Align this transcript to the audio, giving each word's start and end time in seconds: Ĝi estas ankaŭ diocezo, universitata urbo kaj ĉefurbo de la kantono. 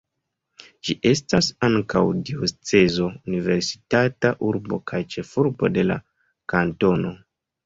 Ĝi 0.87 0.93
estas 1.09 1.49
ankaŭ 1.67 2.01
diocezo, 2.29 3.09
universitata 3.33 4.33
urbo 4.49 4.81
kaj 4.93 5.03
ĉefurbo 5.17 5.71
de 5.77 5.85
la 5.93 6.01
kantono. 6.57 7.15